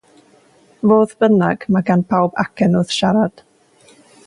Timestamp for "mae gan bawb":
1.77-2.41